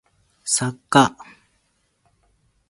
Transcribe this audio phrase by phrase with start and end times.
[0.43, 1.15] 作家